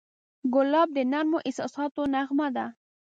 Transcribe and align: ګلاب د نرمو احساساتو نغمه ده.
ګلاب 0.53 0.89
د 0.93 0.99
نرمو 1.11 1.39
احساساتو 1.47 2.01
نغمه 2.13 2.47
ده. 2.55 2.65